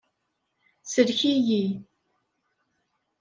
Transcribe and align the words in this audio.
Sellek-iyi. 0.83 1.63